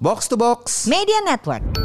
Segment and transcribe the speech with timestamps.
[0.00, 0.88] Box to Box.
[0.88, 1.60] Media Network.
[1.60, 1.76] Buat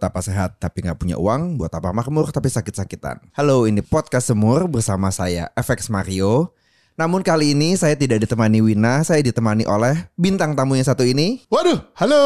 [0.00, 3.28] apa sehat tapi nggak punya uang, buat apa makmur tapi sakit-sakitan.
[3.36, 6.56] Halo, ini podcast Semur bersama saya FX Mario.
[6.94, 11.42] Namun kali ini saya tidak ditemani Wina, saya ditemani oleh bintang tamu yang satu ini.
[11.50, 12.22] Waduh, halo.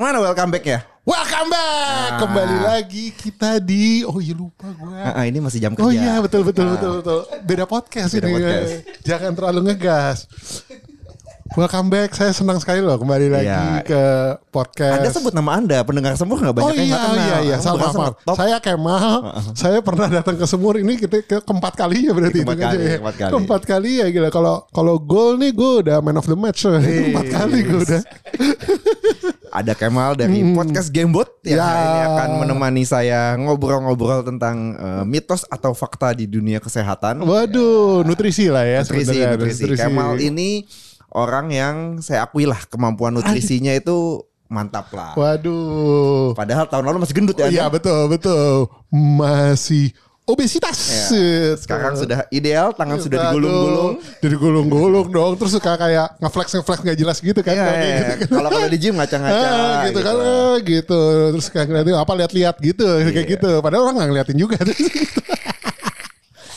[0.00, 0.80] Mana welcome back ya?
[1.04, 2.16] Welcome back.
[2.16, 2.20] Ah.
[2.24, 4.96] Kembali lagi kita di Oh iya lupa gue.
[4.96, 5.84] Ah, ah, ini masih jam kerja.
[5.84, 7.20] Oh iya betul betul betul betul.
[7.44, 8.40] Beda podcast Beda ini.
[8.40, 8.72] podcast.
[9.04, 10.18] Jangan terlalu ngegas.
[11.44, 12.16] Welcome back.
[12.16, 13.84] Saya senang sekali loh kembali lagi Iya.
[13.84, 14.02] ke
[14.48, 14.96] podcast.
[14.96, 17.14] Anda sebut nama Anda, pendengar Semur nggak banyak Oh yang iya kenal.
[17.14, 17.56] iya iya.
[17.60, 18.34] Kamu Sama ngetop.
[18.34, 19.12] Saya Kemal.
[19.52, 22.80] Saya pernah datang ke Semur ini kita ke keempat kalinya berarti Keempat itu kali, aja
[22.80, 22.88] ya.
[22.96, 23.30] keempat kali.
[23.30, 24.28] Keempat kali ya gila.
[24.32, 26.64] Kalau kalau gol nih gue udah man of the match.
[26.64, 28.02] Keempat kali gue udah.
[29.54, 31.62] Ada Kemal dari podcast Gamebot yang Ya.
[31.62, 37.20] hari ini akan menemani saya ngobrol-ngobrol tentang eh, mitos atau fakta di dunia kesehatan.
[37.20, 39.36] Waduh, nutrisi lah ya nutrisi, sebenarnya.
[39.36, 39.64] nutrisi.
[39.76, 40.50] Kemal ini
[41.14, 44.20] orang yang saya akui lah kemampuan nutrisinya itu
[44.50, 45.14] mantap lah.
[45.14, 46.34] Waduh.
[46.36, 47.48] Padahal tahun lalu masih gendut ya.
[47.48, 47.74] Iya Anda?
[47.78, 48.50] betul betul.
[48.92, 50.78] Masih obesitas.
[51.12, 51.52] Ya.
[51.54, 53.92] Sekarang sudah ideal, tangan sudah digulung-gulung.
[54.00, 55.32] Aduh, Digulung-gulung dong.
[55.36, 57.54] Terus suka kayak ngeflex ngeflex nggak jelas gitu kan.
[57.54, 58.18] Gitu kan.
[58.40, 61.00] Kalau kalau di gym ngaca-ngaca Ah, gitu, kan ah, gitu
[61.34, 63.32] terus kayak apa lihat-lihat gitu kayak Iya.
[63.36, 64.56] gitu padahal orang nggak ngeliatin juga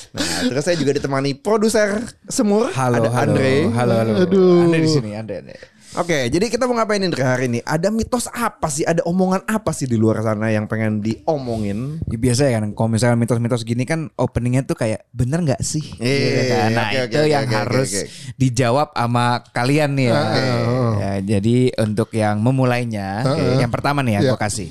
[0.10, 3.68] Nah, terus saya juga ditemani produser Semur, Halo, ada halo, Andre.
[3.72, 4.14] halo, halo.
[4.22, 4.64] Aduh.
[4.66, 5.56] Anda di sini, Anda, Anda.
[5.96, 7.60] Oke, jadi kita mau ngapain Andre hari ini?
[7.60, 8.84] Ada mitos apa sih?
[8.84, 11.98] Ada omongan apa sih di luar sana yang pengen diomongin?
[12.06, 15.82] Ya, biasa ya kan, kalau misalnya mitos-mitos gini kan openingnya tuh kayak bener nggak sih?
[15.98, 16.70] Iya, Gitu kan.
[16.70, 18.04] Nah oke, oke, itu oke, yang oke, harus oke.
[18.36, 20.20] dijawab sama kalian nih ya.
[20.22, 20.44] Oke.
[20.98, 23.64] Ya, Jadi untuk yang memulainya, Heeh.
[23.64, 24.32] yang pertama nih ya Iya.
[24.36, 24.70] gue kasih.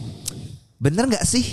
[0.76, 1.44] Bener nggak sih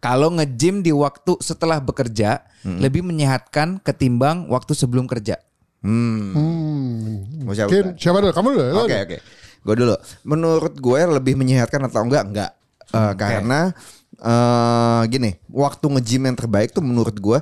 [0.00, 5.36] kalau nge-gym di waktu setelah bekerja lebih menyehatkan ketimbang waktu sebelum kerja?
[5.80, 6.32] Hmm.
[6.36, 7.44] hmm.
[7.44, 7.68] Mau siapa?
[7.72, 9.04] Mungkin siapa dulu kamu dulu Oke dulu.
[9.04, 9.18] oke.
[9.60, 9.94] Gue dulu.
[10.24, 12.24] Menurut gue lebih menyehatkan atau enggak?
[12.28, 12.50] Enggak.
[12.90, 13.72] Eh, Karena
[14.20, 17.38] eh gini, waktu nge-gym yang terbaik tuh menurut gue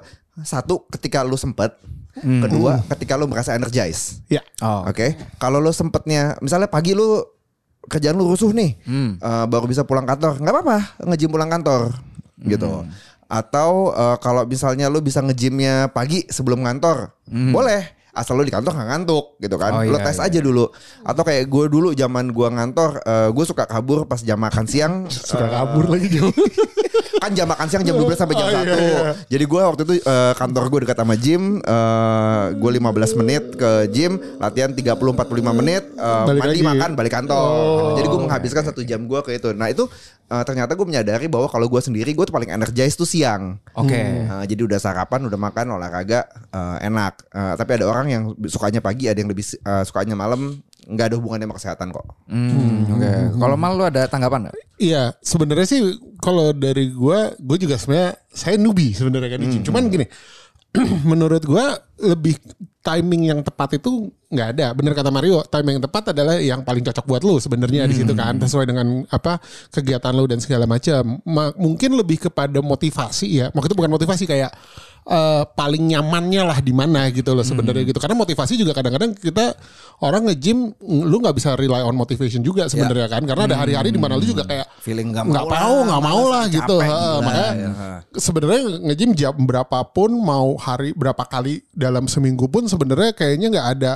[0.46, 1.74] satu ketika lu sempet,
[2.18, 4.22] kedua ketika lu merasa energize.
[4.30, 4.86] ya Oh.
[4.86, 5.14] Oke.
[5.38, 7.22] Kalau lu sempetnya, misalnya pagi lu
[7.90, 8.78] kerjaan lu rusuh nih,
[9.18, 10.78] eh, baru bisa pulang kantor, nggak apa-apa
[11.10, 11.90] nge-gym pulang kantor,
[12.44, 12.86] gitu.
[13.26, 17.96] Atau eh, kalau misalnya lu bisa nge-gymnya pagi sebelum kantor, boleh.
[18.08, 19.78] Asal lu di kantor nggak ngantuk gitu kan.
[19.78, 20.26] Oh, lu iya, tes iya.
[20.26, 20.66] aja dulu.
[21.06, 22.98] Atau kayak gue dulu zaman gue ngantor,
[23.30, 25.06] gue suka kabur pas jam makan siang.
[25.28, 26.34] sudah eh, kabur lagi jauh
[27.18, 29.00] kan jam makan siang jam 12 sampai jam Oh, 1 iya, iya.
[29.26, 33.70] Jadi gue waktu itu eh, kantor gue dekat sama gym eh, Gue 15 menit ke
[33.90, 34.94] gym Latihan 30-45
[35.50, 36.62] menit eh, Balik Mandi lagi.
[36.62, 37.94] makan balik kantor Oh.
[37.98, 39.90] Jadi gue menghabiskan satu jam gue ke itu Nah itu
[40.28, 43.96] eh, ternyata gue menyadari bahwa kalau gue sendiri Gue tuh paling energized tuh siang Oke.
[43.96, 47.14] Eh, jadi udah sarapan, udah makan, olahraga eh, enak.
[47.32, 50.60] Eh, tapi ada orang yang sukanya pagi, ada yang lebih eh, sukanya malam.
[50.88, 52.06] nggak ada hubungannya sama kesehatan kok.
[52.32, 53.12] Hmm, Oke.
[53.36, 54.56] Kalau mal lu ada tanggapan nggak?
[54.80, 55.84] Iya, sebenarnya sih
[56.16, 59.60] kalau dari gua, gue juga sebenarnya saya newbie sebenarnya kan gym.
[59.68, 60.08] Cuman gini,
[61.12, 62.40] menurut gua lebih
[62.88, 64.66] timing yang tepat itu nggak ada.
[64.72, 68.16] Bener kata Mario, timing yang tepat adalah yang paling cocok buat lu sebenarnya di situ
[68.16, 69.36] kan, sesuai dengan apa
[69.68, 71.20] kegiatan lu dan segala macam.
[71.28, 73.46] Ma- mungkin lebih kepada motivasi ya.
[73.52, 74.52] Maksudnya bukan motivasi kayak
[75.08, 77.96] eh, paling nyamannya lah di mana gitu loh sebenarnya gitu.
[77.96, 79.56] Karena motivasi juga kadang-kadang kita
[79.98, 83.24] orang nge-gym lu nggak bisa rely on motivation juga sebenarnya kan.
[83.24, 86.44] Karena ada hari-hari di mana lu juga kayak Feeling nggak nggak mau nggak mau lah
[86.46, 87.70] gitu capek, gila, makanya ya.
[88.14, 93.92] sebenarnya nge-gym jam berapapun mau hari berapa kali dalam seminggu pun sebenarnya kayaknya nggak ada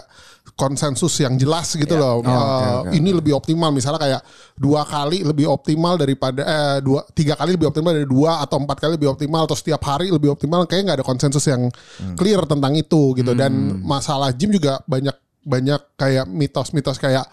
[0.52, 2.90] konsensus yang jelas gitu loh Oh, oke, Eh, oke.
[2.98, 4.20] ini lebih optimal misalnya kayak
[4.58, 8.76] dua kali lebih optimal daripada eh dua tiga kali lebih optimal dari dua atau empat
[8.78, 11.72] kali lebih optimal atau setiap hari lebih optimal kayaknya nggak ada konsensus yang
[12.14, 13.32] clear tentang itu gitu.
[13.32, 17.26] Dan masalah gym juga banyak banyak kayak mitos-mitos kayak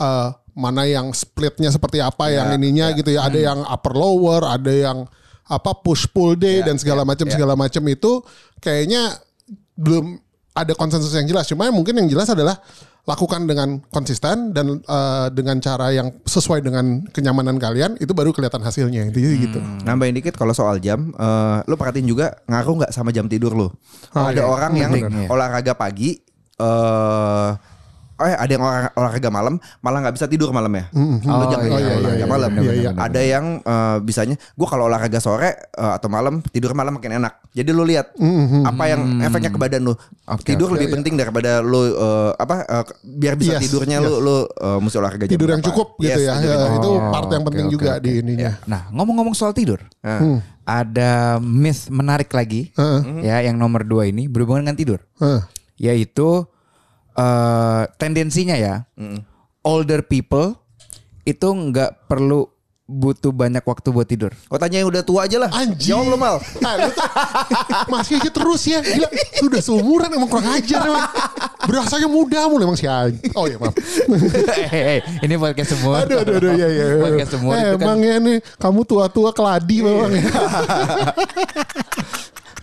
[0.00, 3.28] eh, mana yang splitnya seperti apa yang ininya gitu ya.
[3.28, 5.04] Ada yang upper lower ada yang
[5.44, 8.24] apa push pull day dan segala macam segala macam itu
[8.64, 9.12] kayaknya
[9.76, 10.16] belum
[10.54, 11.50] ada konsensus yang jelas.
[11.50, 12.56] Cuma mungkin yang jelas adalah
[13.04, 18.64] lakukan dengan konsisten dan eh, dengan cara yang sesuai dengan kenyamanan kalian itu baru kelihatan
[18.64, 23.12] hasilnya intinya gitu Nambahin dikit kalau soal jam, eh, lu perhatiin juga ngaruh nggak sama
[23.12, 23.68] jam tidur lu?
[23.68, 24.48] Oh, ada iya.
[24.48, 25.28] orang yang Penting, iya.
[25.28, 26.16] olahraga pagi,
[26.56, 27.50] eh
[28.14, 30.84] oh ya ada yang olah- olahraga malam malah nggak bisa tidur malam ya.
[30.90, 32.48] Lu Oh, jangan iya, iya, olahraga iya, malam.
[32.48, 33.04] benar, benar, benar.
[33.04, 37.32] Ada yang eh, bisanya gue kalau olahraga sore eh, atau malam tidur malam makin enak.
[37.50, 38.14] Jadi lu lihat
[38.62, 39.94] apa yang efeknya ke badan lu.
[40.40, 44.78] tidur lebih penting daripada lu eh, apa eh, biar bisa Yes, tidurnya lu lu eh,
[44.78, 45.70] mesti olahraga jam Tidur yang berapa.
[45.70, 46.32] cukup gitu Yes, ya.
[46.34, 46.80] tidur yang Ya, cukup.
[46.80, 48.00] itu Oh, part yang penting oke, juga oke.
[48.00, 48.52] di ininya.
[48.64, 50.20] Nah, ngomong-ngomong soal tidur, Nah,
[50.64, 52.72] ada myth menarik lagi
[53.20, 55.42] ya yang nomor dua ini berhubungan dengan tidur, Heeh.
[55.78, 56.48] yaitu
[57.14, 58.84] eh, tendensinya ya
[59.62, 60.54] older people
[61.22, 62.44] itu nggak perlu
[62.84, 64.28] butuh banyak waktu buat tidur.
[64.44, 65.48] Kau tanya yang udah tua aja lah.
[65.56, 65.88] Anjing.
[65.88, 66.36] Jawab lu mal.
[66.60, 67.00] Ah, lu tuh
[67.88, 68.84] masih aja terus ya.
[68.84, 69.08] Gila,
[69.40, 71.08] sudah seumuran emang kurang ajar emang.
[71.64, 73.32] Berasanya muda mulu emang si anjing.
[73.32, 73.72] Oh iya maaf.
[74.72, 76.04] Hei, ini podcast semua.
[76.04, 76.84] Aduh, aduh, aduh, ya, ya.
[77.00, 77.84] Podcast semua Eh, itu kan.
[77.88, 80.24] emang ya nih, kamu tua-tua keladi memang ya.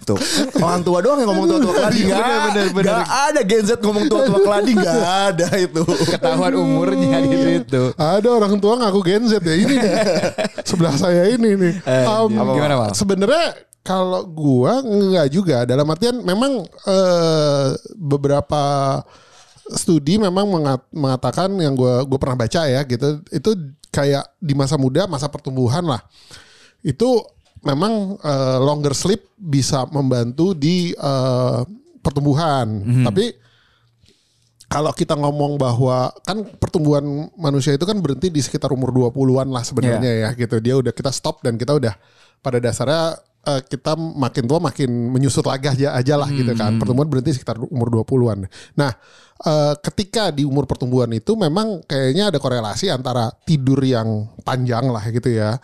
[0.01, 0.17] Tuh.
[0.57, 1.99] Orang tua doang yang ngomong tua-tua keladi.
[2.03, 2.93] Gak, Bener, bener, bener.
[2.97, 4.71] gak ada Gen Z ngomong tua-tua keladi.
[4.73, 4.97] Gak
[5.29, 5.81] ada itu.
[5.85, 7.83] Ketahuan umurnya di situ.
[7.93, 9.93] Ada orang tua ngaku Gen Z ya ini nih.
[10.69, 11.73] Sebelah saya ini nih.
[11.85, 12.91] Um, gimana, Mal?
[12.91, 13.45] Sebenarnya
[13.81, 18.61] kalau gua enggak juga dalam artian memang eh, beberapa
[19.71, 23.51] studi memang mengat- mengatakan yang gua gua pernah baca ya gitu itu
[23.89, 26.01] kayak di masa muda masa pertumbuhan lah
[26.81, 27.21] itu
[27.61, 31.59] memang eh, longer sleep bisa membantu di eh,
[32.01, 33.25] pertumbuhan tapi
[34.71, 37.03] kalau kita ngomong bahwa kan pertumbuhan
[37.35, 40.63] manusia itu kan berhenti di sekitar umur 20-an lah sebenarnya ya gitu.
[40.63, 41.91] Dia udah kita stop dan kita udah
[42.39, 43.19] pada dasarnya
[43.51, 46.79] eh, kita makin tua makin menyusut lagi aja aja lah gitu kan.
[46.79, 48.47] Pertumbuhan berhenti sekitar umur 20-an.
[48.79, 48.95] Nah,
[49.43, 55.03] eh, ketika di umur pertumbuhan itu memang kayaknya ada korelasi antara tidur yang panjang lah
[55.11, 55.59] gitu ya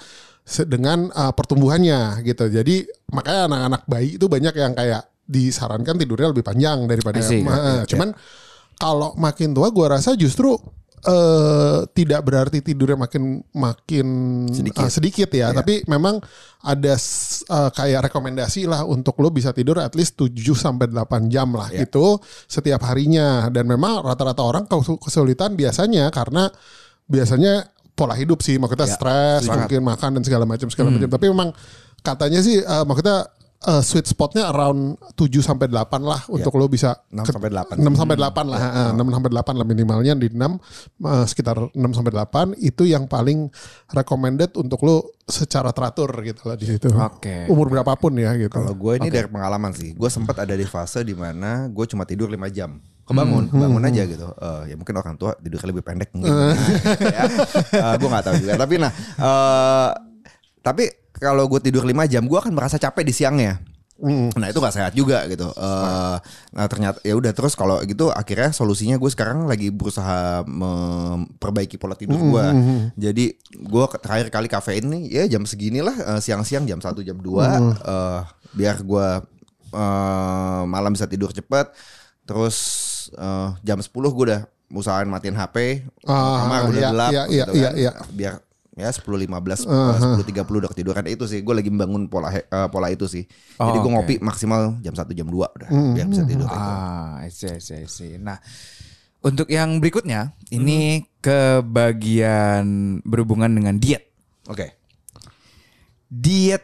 [0.64, 2.48] dengan eh, pertumbuhannya gitu.
[2.48, 7.44] Jadi makanya anak-anak bayi itu banyak yang kayak disarankan tidurnya lebih panjang daripada see.
[7.44, 8.10] Ma- cuman
[8.80, 10.56] kalau makin tua gue rasa justru
[10.98, 14.08] eh tidak berarti tidurnya makin makin
[14.50, 14.82] Sedikit.
[14.82, 16.18] eh, sedikit ya, tapi memang
[16.66, 21.54] ada eh, kayak rekomendasi lah untuk lo bisa tidur at least 7 sampai 8 jam
[21.54, 22.18] lah gitu
[22.50, 26.50] setiap harinya dan memang rata-rata orang kesu- kesulitan biasanya karena
[27.06, 31.50] biasanya pola hidup sih maksudnya stres mungkin makan dan segala macam segala macam tapi memang
[32.00, 33.26] katanya sih eh, maksudnya
[33.60, 34.80] eh, sweet spotnya around
[35.12, 37.74] 7 sampai 8 lah untuk lo bisa 6 ke- sampai 8.
[37.76, 40.62] 6 sampai 8 lah, eh, 6 sampai 8 lah minimalnya di 6
[41.02, 43.50] eh, sekitar 6 sampai 8 itu yang paling
[43.90, 46.88] recommended untuk lo secara teratur gitu lah di situ.
[46.94, 47.50] Oke.
[47.50, 48.54] Umur berapapun ya gitu.
[48.54, 52.06] Kalau gue ini dari pengalaman sih, gue sempat ada di fase di mana gue cuma
[52.06, 52.78] tidur 5 jam.
[53.08, 54.28] Kebangun, kebangun aja gitu.
[54.36, 56.32] Eh, ya mungkin orang tua tidurnya lebih pendek mungkin.
[57.16, 57.24] ya.
[57.96, 58.54] gue nggak tahu juga.
[58.60, 59.90] Tapi nah, eh,
[60.60, 60.84] tapi
[61.16, 63.64] kalau gue tidur 5 jam, gue akan merasa capek di siangnya.
[64.38, 65.50] Nah itu gak sehat juga gitu.
[65.58, 66.18] Eh,
[66.54, 71.98] nah ternyata ya udah terus kalau gitu akhirnya solusinya gue sekarang lagi berusaha memperbaiki pola
[71.98, 72.46] tidur gue.
[72.94, 77.18] Jadi gue terakhir kali kafein nih ya jam segini lah eh, siang-siang jam 1 jam
[77.18, 78.22] 2 eh,
[78.54, 79.08] biar gue
[79.74, 81.74] eh, malam bisa tidur cepet.
[82.28, 82.58] Terus
[83.10, 87.44] eh, jam 10 gue udah usahain matiin HP, Ah, kamar udah iya, gelap iya, iya,
[87.46, 87.76] gitu iya, kan.
[87.78, 87.92] iya.
[88.12, 88.34] Biar
[88.74, 92.88] ya 10 15 10 30 udah ketiduran itu sih gue lagi membangun pola eh, pola
[92.88, 93.24] itu sih.
[93.26, 93.96] Jadi Oh, gue oke.
[93.96, 96.54] ngopi maksimal jam 1 jam 2 udah biar bisa tidur itu.
[96.54, 98.12] Ah, I see, I see, I see.
[98.18, 98.38] Nah,
[99.20, 102.66] untuk yang berikutnya ini ke bagian
[103.02, 104.04] berhubungan dengan diet.
[104.46, 104.76] Oke.
[106.08, 106.64] Diet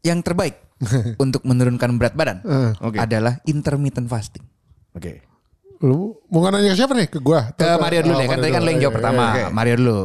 [0.00, 0.54] yang terbaik
[1.18, 2.98] untuk menurunkan berat badan Eh, Oke.
[2.98, 4.46] adalah intermittent fasting.
[4.92, 5.22] Oke.
[5.78, 7.06] Lu mau nanya ke siapa nih?
[7.06, 7.54] Ke gua?
[7.54, 9.22] Ke Mario dulu Oh, deh, kan tadi kan lo yang jawab Iya, pertama.
[9.30, 9.42] oke.
[9.54, 10.00] Mario dulu.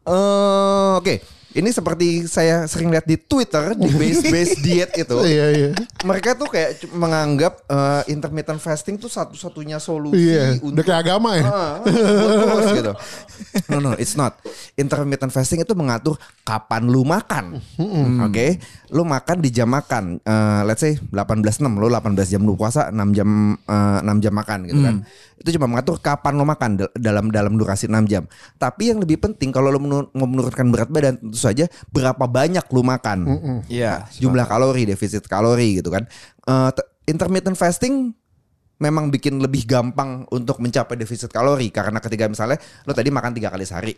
[0.00, 1.14] Eh, oke.
[1.50, 5.18] Ini seperti saya sering lihat di Twitter di base base diet itu.
[5.20, 5.68] Iya, iya.
[6.00, 11.42] Mereka tuh kayak menganggap eh, intermittent fasting tuh satu-satunya solusi Iya, udah kayak agama ya.
[11.42, 11.82] Buat
[12.54, 12.92] terus gitu.
[13.66, 14.38] No no, it's not.
[14.74, 17.58] Intermittent fasting itu mengatur kapan lu makan.
[18.22, 20.22] Oke, lu makan di jam makan.
[20.22, 21.34] Eh, let's say 18.6
[21.72, 23.28] lu 18 jam lu puasa 6 jam
[23.58, 24.96] eh, 6 jam makan gitu kan.
[25.34, 28.28] Itu cuma mengatur kapan lu makan dal- dalam dalam durasi 6 jam.
[28.54, 32.68] Tapi yang lebih penting kalau lu menur- mau menurunkan berat badan tentu saja berapa banyak
[32.68, 33.18] lu makan.
[33.72, 34.04] Iya.
[34.20, 36.04] Jumlah kalori, defisit kalori gitu kan.
[36.44, 38.12] Eh, t- intermittent fasting
[38.76, 43.48] memang bikin lebih gampang untuk mencapai defisit kalori karena ketika misalnya lo tadi makan tiga
[43.48, 43.96] kali sehari,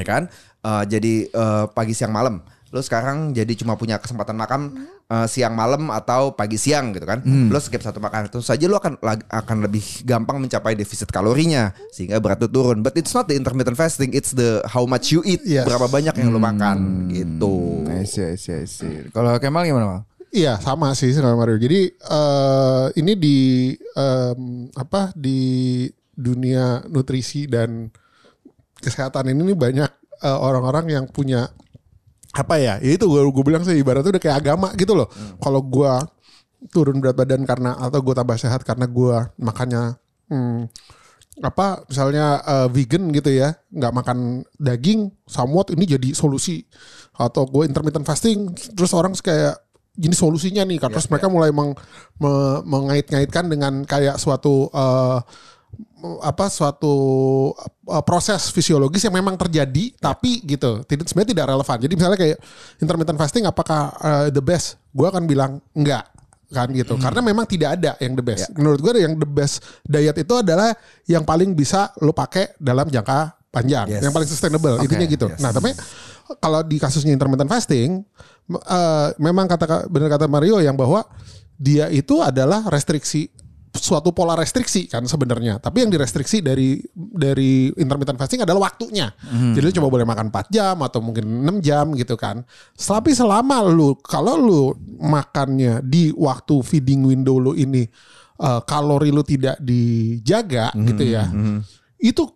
[0.00, 0.22] ya kan?
[0.64, 2.40] Eh, jadi eh, pagi siang malam,
[2.76, 4.60] lo sekarang jadi cuma punya kesempatan makan
[5.08, 7.24] eh, siang malam atau pagi siang gitu kan?
[7.48, 12.20] Lo skip satu makan itu saja lo akan akan lebih gampang mencapai defisit kalorinya sehingga
[12.20, 12.84] berat lo turun.
[12.84, 15.64] But it's not the intermittent fasting, it's the how much you eat, Yes.
[15.64, 17.88] berapa banyak yang lo makan gitu.
[17.88, 19.08] I see, I see, I see.
[19.08, 20.00] Kalau Kemal gimana, Mal?
[20.28, 21.56] Iya sama sih sama Mario.
[21.56, 23.38] Jadi eh ini di
[23.72, 24.40] em,
[24.76, 27.88] apa di dunia nutrisi dan
[28.76, 29.90] kesehatan ini nih banyak
[30.20, 31.48] eh, orang-orang yang punya
[32.36, 32.76] apa ya?
[32.84, 35.08] Ya itu gue gue bilang sih ibaratnya udah kayak agama gitu loh.
[35.40, 35.92] Kalau gue
[36.72, 39.94] turun berat badan karena atau gue tambah sehat karena gue makannya
[40.32, 40.60] hmm,
[41.44, 44.18] apa misalnya eh, vegan gitu ya nggak makan
[44.56, 46.64] daging somewhat ini jadi solusi
[47.16, 49.60] atau gue intermittent fasting terus orang kayak
[49.96, 51.72] ini solusinya nih kan terus mereka mulai meng,
[52.20, 55.18] me- mengait-ngaitkan dengan kayak suatu eh,
[56.20, 56.94] apa suatu
[57.88, 61.78] uh, proses fisiologis yang memang terjadi tapi gitu tidak sebenarnya tidak relevan.
[61.88, 62.38] Jadi misalnya kayak
[62.78, 64.76] intermittent fasting apakah uh, the best?
[64.92, 66.04] Gue akan bilang enggak
[66.52, 66.94] kan gitu.
[67.00, 68.52] Karena memang tidak ada yang the best.
[68.54, 70.76] Menurut gue yang the best diet itu adalah
[71.08, 74.04] yang paling bisa lo pakai dalam jangka panjang Yes.
[74.04, 75.26] yang paling sustainable Oke, intinya gitu.
[75.32, 75.40] yes.
[75.40, 75.72] nah tapi
[76.44, 78.04] kalau di kasusnya intermittent fasting
[78.52, 81.08] eh, memang kata benar kata Mario yang bahwa
[81.56, 83.32] dia itu adalah restriksi
[83.76, 85.60] suatu pola restriksi kan sebenarnya.
[85.60, 89.12] Tapi yang direstriksi dari dari intermittent fasting adalah waktunya.
[89.56, 92.44] Jadi lu cuma boleh makan 4 jam atau mungkin 6 jam gitu kan.
[92.74, 94.62] Tapi selama lu kalau lu
[95.00, 97.84] makannya di waktu feeding window lu ini
[98.40, 101.28] eh, kalori lu tidak dijaga gitu ya.
[101.96, 102.35] Itu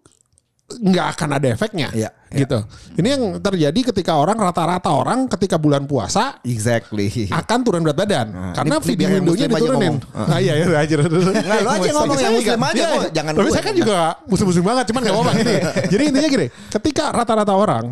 [0.71, 2.63] nggak akan ada efeknya Iya, gitu.
[2.95, 7.27] Ini yang terjadi ketika orang rata-rata orang ketika bulan puasa Exactly.
[7.27, 9.95] akan turun berat badan karena ini- yang window-nya diturunin.
[10.15, 10.95] Nah, iya iya aja.
[10.95, 13.03] Nggak, lu aja ngomong yang muslim aja, Iya, kok.
[13.11, 15.55] jangan Tapi saya kan juga muslim-muslim banget, cuman gak apa-apa gini.
[15.91, 17.85] Jadi intinya gini, ketika rata-rata orang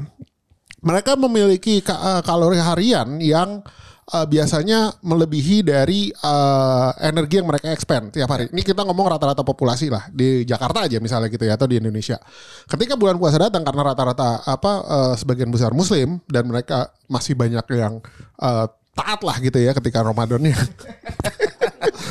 [0.79, 3.67] mereka memiliki eh, kalori harian yang
[4.09, 8.49] eh, biasanya melebihi dari eh, energi yang mereka expend tiap hari.
[8.49, 12.17] Ini kita ngomong rata-rata populasi lah di Jakarta aja misalnya gitu ya atau di Indonesia.
[12.65, 17.65] Ketika bulan puasa datang karena rata-rata apa eh, sebagian besar Muslim dan mereka masih banyak
[17.77, 18.01] yang
[18.41, 18.67] eh,
[18.99, 20.59] taat lah gitu ya ketika Ramadannya.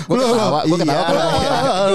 [0.07, 1.03] Gue ketawa, gue ketawa.
[1.03, 1.19] Iya.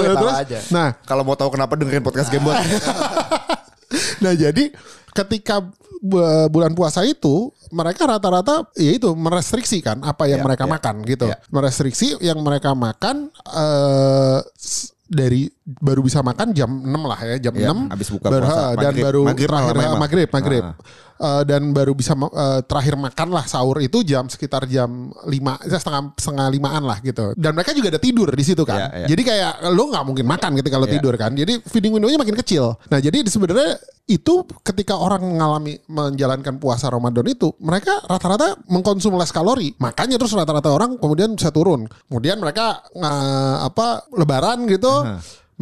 [0.05, 0.59] ketawa Terus, aja.
[0.69, 2.53] Nah, Kalau mau tahu kenapa dengerin podcast Gamebot.
[4.23, 4.73] nah jadi
[5.13, 5.65] ketika
[6.01, 10.71] bu- bulan puasa itu mereka rata-rata ya itu merestriksi kan apa yang Ya, mereka ya,
[10.71, 11.25] makan gitu.
[11.27, 11.37] ya.
[11.49, 17.53] Merestriksi yang mereka makan eh s- dari baru bisa makan jam 6 lah ya, jam
[17.55, 18.75] Ya, 6 habis buka baru- puasa.
[18.75, 19.03] dan Maghrib.
[19.03, 20.01] baru Maghrib terakhir malam emang.
[20.01, 20.75] maghrib maghrib Ah.
[21.13, 26.11] Eh, dan baru bisa eh, terakhir makan lah sahur itu jam sekitar jam 5 setengah
[26.13, 27.31] setengah limaan lah gitu.
[27.33, 28.91] Dan mereka juga ada tidur di situ kan.
[28.91, 29.07] Ya, ya.
[29.07, 30.91] Jadi kayak lo nggak mungkin makan ketika lo Ya.
[30.91, 31.31] tidur kan.
[31.31, 32.75] Jadi feeding window-nya makin kecil.
[32.83, 39.31] Nah, jadi sebenarnya itu ketika orang mengalami menjalankan puasa Ramadan itu, mereka rata-rata mengkonsum less
[39.31, 39.71] kalori.
[39.77, 41.87] Makanya terus rata-rata orang kemudian bisa turun.
[42.09, 43.17] Kemudian mereka nggak
[43.65, 44.91] apa lebaran gitu.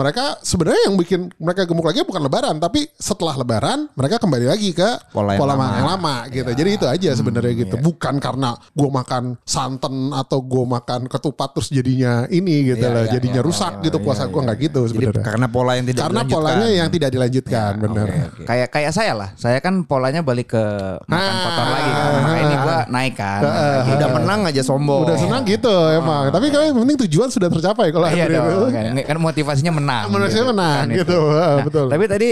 [0.01, 4.73] Mereka sebenarnya yang bikin mereka gemuk lagi bukan lebaran, tapi setelah lebaran mereka kembali lagi
[4.73, 5.67] ke Pola yang pola lama.
[5.77, 6.49] yang lama gitu.
[6.51, 7.75] Jadi itu aja sebenarnya gitu.
[7.77, 13.03] Bukan karena gue makan santan atau gue makan ketupat terus jadinya ini gitu Iya, lah,
[13.05, 14.65] iya, jadinya iya, rusak iya, gitu iya, puasa iya, gue nggak iya.
[14.65, 15.23] gitu sebenarnya.
[15.23, 16.41] karena pola yang tidak Karena dilanjutkan.
[16.41, 18.07] polanya yang tidak dilanjutkan, Ya, benar.
[18.07, 18.43] oke, oke.
[18.43, 19.29] Kayak kayak saya lah.
[19.35, 20.63] Saya kan polanya balik ke
[21.05, 21.43] makan Ah.
[21.43, 22.09] kotor lagi kan.
[22.17, 23.39] Makanya ini gua naik kan.
[23.41, 23.91] Lagi.
[23.93, 25.01] Udah menang aja sombong.
[25.05, 26.23] Udah senang gitu emang.
[26.31, 28.71] Tapi kan yang penting tujuan sudah tercapai kalau Iya dong.
[28.71, 29.90] Kan, kan motivasinya menang.
[30.07, 30.99] Menurut saya menang Kan itu.
[31.03, 31.19] gitu.
[31.29, 31.85] Ah, betul.
[31.87, 32.29] Tapi tadi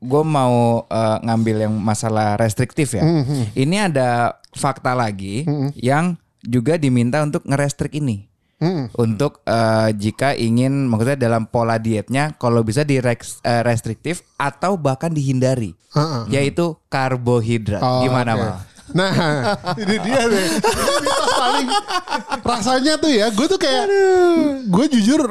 [0.00, 3.04] gue mau eh, ngambil yang masalah restriktif ya.
[3.04, 5.44] Hmm, Ini ada fakta lagi
[5.76, 8.24] yang juga diminta untuk ngerestrik ini.
[8.60, 8.88] Hmm.
[8.92, 12.96] Untuk eh, jika ingin maksudnya dalam pola dietnya kalau bisa di
[13.44, 15.76] restriktif atau bahkan dihindari.
[15.92, 16.22] Ah, ah.
[16.28, 17.80] Yaitu karbohidrat.
[17.80, 18.40] Oh, Gimana, oke.
[18.40, 18.52] Mal?
[18.90, 19.12] Nah,
[19.82, 20.48] ini dia deh.
[20.60, 21.68] Ini paling
[22.42, 23.84] rasanya tuh ya, gue tuh kayak
[24.66, 25.30] gue jujur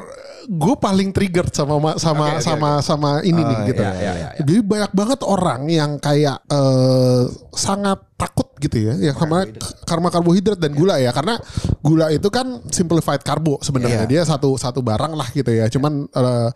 [0.50, 3.82] gue paling triggered sama ma- sama Oke, oke, sama sama ini nih Oh, gitu.
[3.82, 4.42] iya, iya, iya, iya.
[4.42, 7.22] Jadi banyak banget orang yang kayak eh,
[7.54, 9.48] sangat takut gitu ya, yang sama
[9.88, 11.40] karma karbohidrat dan gula ya, karena
[11.82, 14.06] gula itu kan simplified karbo sebenarnya.
[14.06, 14.12] Iya.
[14.12, 16.50] dia satu satu barang lah gitu ya, cuman eh,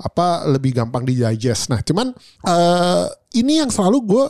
[0.00, 1.68] apa lebih gampang digest.
[1.68, 2.16] Nah, cuman
[2.48, 3.04] eh,
[3.36, 4.24] ini yang selalu gue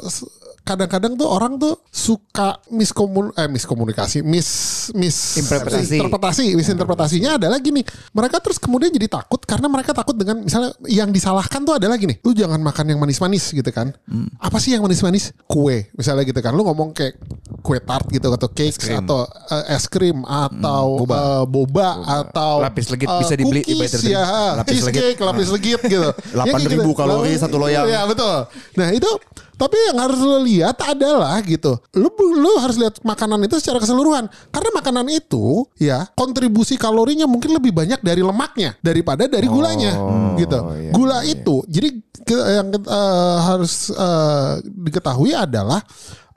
[0.60, 4.46] kadang-kadang tuh orang tuh suka miskomun eh miskomunikasi mis
[4.92, 5.96] mis Interpretasi.
[5.99, 7.80] interpretasi misinterpretasinya adalah gini.
[8.12, 12.20] Mereka terus kemudian jadi takut karena mereka takut dengan misalnya yang disalahkan tuh adalah gini.
[12.22, 13.90] Lu jangan makan yang manis-manis gitu kan.
[14.38, 15.32] Apa sih yang manis-manis?
[15.49, 16.52] Kue misalnya gitu kan.
[16.54, 17.18] Lu ngomong kayak
[17.61, 21.17] kue tart gitu atau cakes atau eh, es krim atau Boba.
[21.19, 21.89] eh, boba,
[22.25, 26.09] atau Lapis legit eh, bisa dibeli di cookies, ya Lapis cheesecake lapis legit gitu.
[26.41, 27.85] 8.000 kalori, satu loyang.
[27.85, 28.49] ya betul.
[28.81, 29.11] Nah itu
[29.61, 34.25] tapi yang harus lo lihat adalah gitu lu lu harus lihat makanan itu secara keseluruhan.
[34.49, 39.93] Karena makanan itu ya kontribusi kalorinya mungkin lebih banyak dari lemaknya daripada dari gulanya
[40.41, 40.59] gitu.
[40.81, 41.89] iya, gula itu jadi
[42.57, 45.85] yang eh, harus eh, diketahui adalah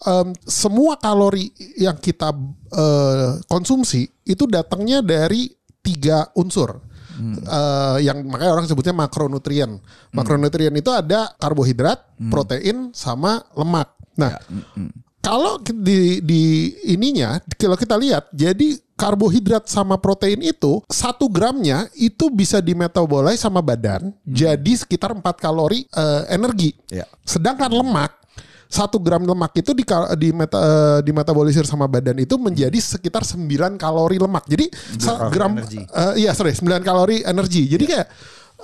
[0.08, 2.36] em, semua kalori yang kita
[2.72, 5.52] eh, konsumsi itu datangnya dari
[5.84, 9.78] tiga unsur Eh, yang makanya orang sebutnya makronutrien.
[10.14, 13.94] Makronutrien itu ada karbohidrat, protein, sama lemak.
[14.18, 14.38] Nah,
[15.22, 22.30] kalau di di ininya kalau kita lihat jadi karbohidrat sama protein itu satu gramnya itu
[22.30, 26.74] bisa dimetabolai sama badan jadi sekitar 4 kalori eh, energi.
[26.90, 27.06] Ya.
[27.26, 28.23] Sedangkan lemak
[28.74, 29.86] satu gram lemak itu di
[30.18, 34.50] di meta, eh, dimetabolisir sama badan itu menjadi sekitar 9 kalori lemak.
[34.50, 34.66] Jadi
[35.30, 35.54] gram
[35.86, 37.70] eh, iya sorry 9 kalori energi.
[37.70, 38.08] Jadi kayak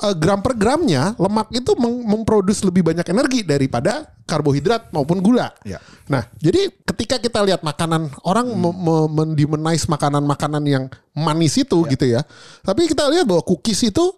[0.02, 1.78] eh, gram per gramnya lemak itu
[2.10, 5.54] memproduksi lebih banyak energi daripada karbohidrat maupun gula.
[5.62, 5.78] Ya.
[6.10, 12.06] Nah, jadi ketika kita lihat makanan orang me- me- mendemonize makanan-makanan yang manis itu gitu
[12.10, 12.26] ya.
[12.66, 14.10] Tapi kita lihat bahwa cookies itu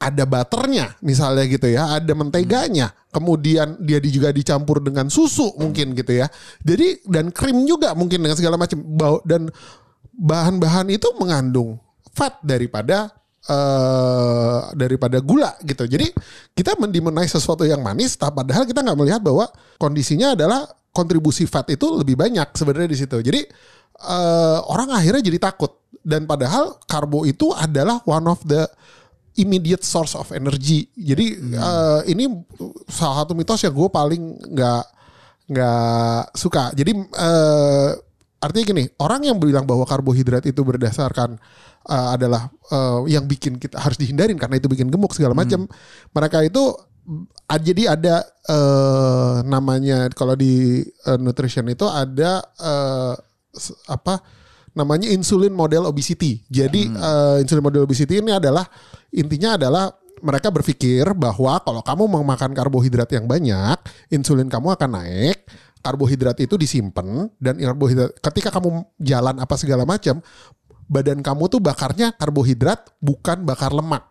[0.00, 5.92] ada butternya misalnya gitu ya, ada menteganya, kemudian dia di- juga dicampur dengan susu mungkin
[5.92, 6.26] gitu ya.
[6.64, 9.52] Jadi dan krim juga mungkin dengan segala macam bau dan
[10.16, 11.76] bahan-bahan itu mengandung
[12.16, 13.12] fat daripada
[13.44, 15.84] eh daripada gula gitu.
[15.84, 16.12] Jadi
[16.56, 20.64] kita mendemonize sesuatu yang manis, padahal kita nggak melihat bahwa kondisinya adalah
[20.96, 23.16] kontribusi fat itu lebih banyak sebenarnya di situ.
[23.20, 23.40] Jadi
[24.00, 28.64] eh orang akhirnya jadi takut dan padahal karbo itu adalah one of the
[29.36, 30.90] immediate source of energy.
[30.94, 32.24] Jadi eh, ini
[32.86, 34.84] salah satu mitos yang gue paling nggak
[35.50, 36.70] nggak suka.
[36.74, 37.90] Jadi eh,
[38.40, 41.38] artinya gini, orang yang bilang bahwa karbohidrat itu berdasarkan
[41.86, 45.66] eh, adalah eh, yang bikin kita harus dihindarin karena itu bikin gemuk segala macam.
[46.10, 46.74] Mereka itu
[47.50, 52.42] jadi ada eh, namanya kalau di eh, nutrition itu ada
[53.50, 54.22] s- apa
[54.72, 56.42] namanya insulin model obesity.
[56.46, 58.66] Jadi eh, insulin model obesity ini adalah
[59.10, 63.76] intinya adalah mereka berpikir bahwa kalau kamu mau makan karbohidrat yang banyak,
[64.12, 65.48] insulin kamu akan naik,
[65.80, 70.20] karbohidrat itu disimpan dan karbohidrat ketika kamu jalan apa segala macam,
[70.86, 74.04] badan kamu tuh bakarnya karbohidrat bukan bakar lemak.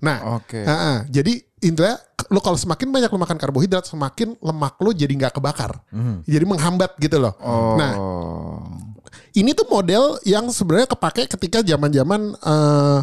[0.00, 0.64] Nah, Oke.
[0.64, 1.04] ha-ha.
[1.08, 1.98] jadi intinya
[2.30, 5.80] lo kalau semakin banyak lo makan karbohidrat, semakin lemak lo jadi nggak kebakar,
[6.24, 7.34] jadi menghambat gitu loh.
[7.76, 8.57] Nah, Oh.
[9.36, 13.00] Ini tuh model yang sebenarnya kepake ketika zaman-zaman eh,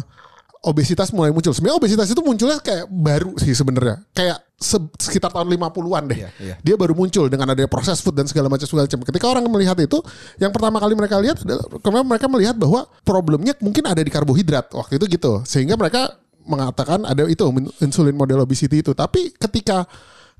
[0.66, 1.54] obesitas mulai muncul.
[1.54, 4.02] Sebenarnya obesitas itu munculnya kayak baru sih sebenarnya.
[4.10, 6.18] Kayak se- sekitar tahun 50-an deh.
[6.26, 6.54] Iya, iya.
[6.58, 9.00] Dia baru muncul dengan adanya proses food dan segala macam segala macam.
[9.06, 10.02] Ketika orang melihat itu,
[10.42, 14.74] yang pertama kali mereka lihat adalah kemudian mereka melihat bahwa problemnya mungkin ada di karbohidrat
[14.74, 15.46] waktu itu gitu.
[15.46, 17.46] Sehingga mereka mengatakan ada itu
[17.78, 18.90] insulin model obesity itu.
[18.90, 19.86] Tapi ketika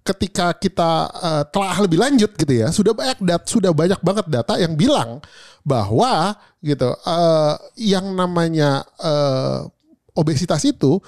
[0.06, 4.54] ketika kita eh, telah lebih lanjut gitu ya sudah banyak dat sudah banyak banget data
[4.56, 5.18] yang bilang
[5.60, 9.66] bahwa gitu eh, yang namanya eh,
[10.14, 11.02] obesitas itu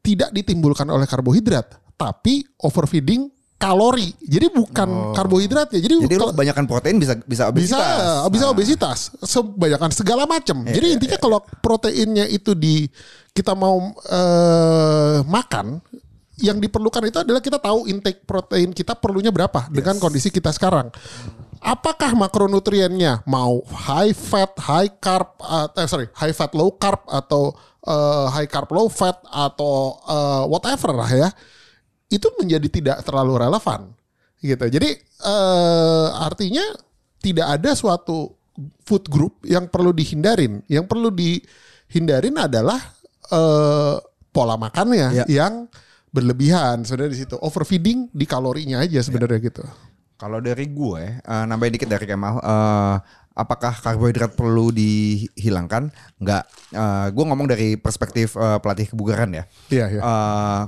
[0.00, 1.66] tidak ditimbulkan oleh karbohidrat
[1.98, 4.12] tapi overfeeding kalori.
[4.20, 8.28] Jadi bukan karbohidrat ya jadi, Jadi kalau- kebanyakan protein bisa bisa bisa obesitas.
[8.28, 12.84] bisa Nah, obesitas sebanyakan segala macam jadi intinya kalau proteinnya itu di
[13.32, 15.80] kita mau eh, makan
[16.36, 20.92] yang diperlukan itu adalah kita tahu intake protein kita perlunya berapa dengan kondisi kita sekarang
[21.64, 27.56] apakah makronutriennya mau high fat high carb uh, eh, sorry high fat low carb atau
[27.88, 31.28] eh, high carb low fat atau eh, whatever lah ya
[32.06, 33.90] itu menjadi tidak terlalu relevan
[34.40, 34.66] gitu.
[34.70, 36.64] Jadi eh, artinya
[37.18, 38.36] tidak ada suatu
[38.86, 40.62] food group yang perlu dihindarin.
[40.70, 42.78] Yang perlu dihindarin adalah
[43.30, 43.96] eh,
[44.30, 45.24] pola makannya Ya.
[45.26, 45.66] yang
[46.16, 47.36] berlebihan sebenarnya di situ.
[47.36, 49.64] Overfeeding di kalorinya aja sebenarnya gitu.
[50.16, 52.96] Kalau dari gue, eh, nambahin dikit dari Kemal, eh,
[53.36, 55.92] apakah karbohidrat perlu dihilangkan?
[56.16, 56.48] Enggak.
[56.72, 59.44] Eh, gue ngomong dari perspektif eh, pelatih kebugaran ya.
[59.68, 60.00] Iya, iya.
[60.00, 60.62] Eh,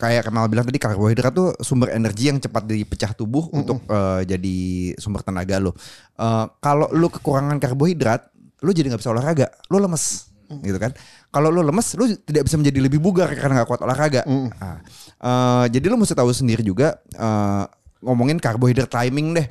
[0.00, 4.56] kayak Kemal bilang tadi karbohidrat tuh sumber energi yang cepat dipecah tubuh untuk eh, jadi
[4.96, 5.76] sumber tenaga lo.
[6.16, 8.32] Eh, kalau lu kekurangan karbohidrat,
[8.64, 10.25] lu jadi nggak bisa olahraga, lu lemes,
[10.62, 10.94] gitu kan?
[11.28, 14.22] Kalau lu lemes, lu tidak bisa menjadi lebih bugar karena nggak kuat olahraga.
[14.26, 14.78] Nah,
[15.20, 16.98] eh, jadi lu mesti tahu sendiri juga.
[17.14, 17.64] eh,
[18.06, 19.46] ngomongin karbohidrat timing deh.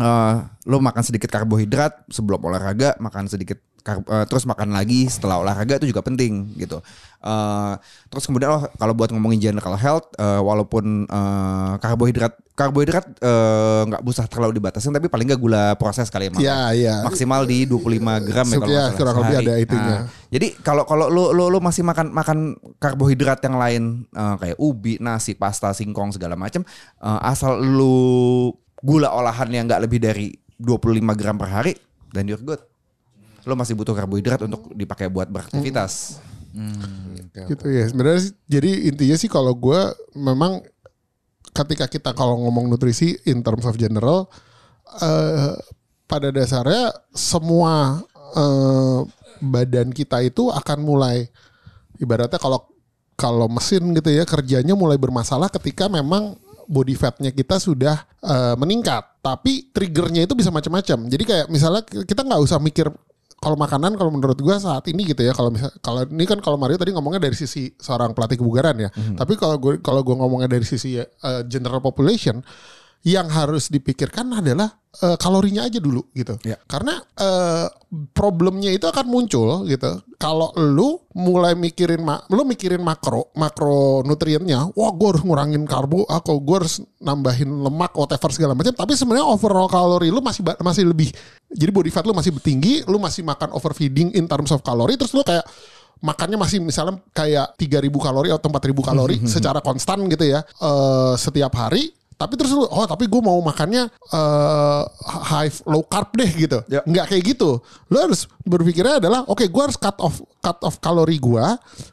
[0.00, 0.34] Eh,
[0.66, 5.78] lu makan sedikit karbohidrat sebelum olahraga, makan sedikit kar- eh, terus makan lagi setelah olahraga
[5.78, 6.82] itu juga penting gitu.
[7.22, 7.74] Eh,
[8.10, 13.20] terus kemudian oh, kalau buat ngomongin general health, eh, walaupun eh, karbohidrat karbohidrat
[13.84, 16.40] nggak usah terlalu dibatasin, tapi paling nggak gula proses kali ya.
[16.40, 16.94] Iya, iya.
[17.04, 19.96] maksimal di 25 gram ya kalau Iya, kurang lebih ada itunya.
[20.00, 24.56] Nah, jadi kalau kalau lu, lu lu masih makan makan karbohidrat yang lain eh, kayak
[24.56, 26.64] ubi, nasi, pasta, singkong segala macam,
[26.96, 31.76] eh, asal lu gula olahan yang nggak lebih dari 25 gram per hari,
[32.08, 32.64] dan you're good.
[33.46, 36.18] Lu masih butuh karbohidrat untuk dipakai buat beraktivitas.
[37.46, 39.76] gitu ya sebenarnya sih- jadi intinya sih kalau gue
[40.14, 40.64] memang
[41.52, 44.28] ketika kita kalau ngomong nutrisi in terms of general
[44.98, 45.52] eh,
[46.06, 48.00] pada dasarnya semua
[48.32, 49.00] eh,
[49.38, 51.28] badan kita itu akan mulai
[51.96, 52.64] ibaratnya kalau
[53.16, 59.04] kalau mesin gitu ya kerjanya mulai bermasalah ketika memang body fatnya kita sudah eh, meningkat.
[59.20, 61.10] Tapi triggernya itu bisa macam-macam.
[61.10, 62.86] Jadi kayak misalnya kita nggak usah mikir
[63.36, 66.56] kalau makanan kalau menurut gua saat ini gitu ya kalau misal kalau ini kan kalau
[66.56, 68.88] Mario tadi ngomongnya dari sisi seorang pelatih kebugaran ya.
[68.92, 72.40] Tapi kalau gue kalau gua ngomongnya dari sisi eh, general population
[73.06, 74.66] yang harus dipikirkan adalah
[74.98, 76.34] eh, kalorinya aja dulu gitu.
[76.42, 76.58] Ya.
[76.66, 77.70] Karena eh,
[78.10, 80.02] problemnya itu akan muncul gitu.
[80.18, 86.42] Kalau lu mulai mikirin ma lu mikirin makro makronutriennya, wah gue harus ngurangin karbo, atau
[86.42, 88.74] gue harus nambahin lemak, whatever segala macam.
[88.74, 91.14] Tapi sebenarnya overall kalori lu masih masih lebih.
[91.46, 95.14] Jadi body fat lu masih tinggi, lu masih makan overfeeding in terms of kalori, terus
[95.14, 95.46] lu kayak
[96.02, 101.56] makannya masih misalnya kayak 3000 kalori atau 4000 kalori secara konstan gitu ya eh, setiap
[101.56, 106.58] hari tapi terus lu oh tapi gue mau makannya eh, high low carb deh gitu.
[106.66, 106.80] Ya.
[106.82, 107.60] nggak kayak gitu.
[107.92, 111.46] Lu harus berpikirnya adalah oke gue harus cut off cut off kalori gue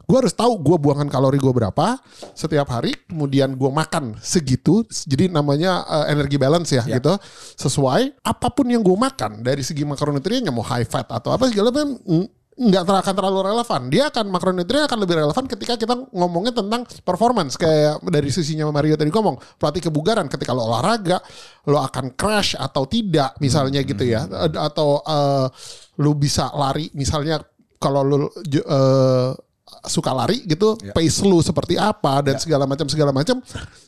[0.07, 1.99] gue harus tahu gue buangan kalori gue berapa
[2.31, 4.87] setiap hari kemudian gue makan segitu.
[4.87, 7.19] Jadi namanya eh, energi balance ya, gitu.
[7.59, 11.69] Sesuai apa pun yang gue makan dari segi makronutriennya mau high fat atau apa segala
[11.69, 11.99] macam
[12.53, 13.81] nggak akan terlalu relevan.
[13.89, 18.93] Dia akan makronutrien akan lebih relevan ketika kita ngomongnya tentang performance kayak dari sisinya Mario
[18.93, 21.17] tadi ngomong pelatih kebugaran ketika lo olahraga
[21.65, 25.47] lo akan crash atau tidak misalnya gitu ya A- atau eh,
[25.97, 27.41] lo bisa lari misalnya
[27.81, 29.31] kalau lo eh,
[29.83, 33.41] suka lari gitu pace lu seperti apa dan segala macam segala macam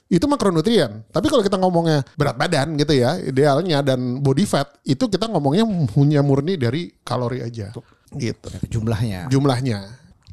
[0.09, 1.05] itu makronutrien.
[1.09, 5.63] Tapi kalau kita ngomongnya berat badan gitu ya, idealnya dan body fat itu kita ngomongnya
[5.89, 7.69] punya murni dari kalori aja.
[8.17, 8.47] Gitu.
[8.69, 9.27] Jumlahnya.
[9.27, 9.79] Jumlahnya.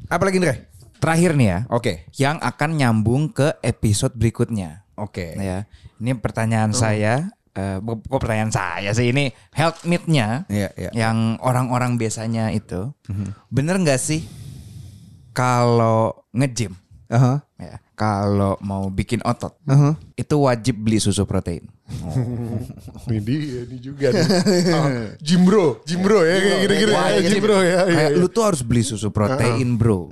[0.07, 0.67] Apalagi nih?
[0.97, 1.59] Terakhir nih ya.
[1.67, 2.07] Oke.
[2.15, 4.87] Yang akan nyambung ke episode berikutnya.
[4.95, 5.35] Oke.
[5.35, 5.67] Ya.
[5.97, 10.89] Ini pertanyaan saya eh bu- kok pertanyaan saya sih ini health myth-nya Iya, iya.
[10.89, 12.89] yang orang-orang biasanya itu
[13.47, 14.25] bener nggak sih
[15.31, 16.73] kalau nge-gym
[17.09, 17.45] Aha.
[17.57, 19.93] ya kalau mau bikin otot Aha.
[20.15, 21.69] itu wajib beli susu protein
[23.03, 24.25] Ini dia, ini juga nih.
[24.73, 27.29] Ah, Jimbro, Jimbro ya kayak gini-gini ya.
[27.29, 27.67] Jimbro ya.
[27.67, 28.19] iya, kayak iya.
[28.19, 30.09] lu tuh harus beli susu protein bro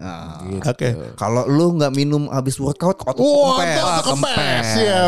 [0.48, 0.70] gitu.
[0.70, 0.90] Oke.
[1.18, 3.82] Kalau lu nggak minum habis workout, otot Wah, kempes.
[3.82, 5.00] Ah, kempes ya.